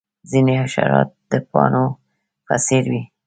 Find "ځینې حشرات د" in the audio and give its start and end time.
0.29-1.33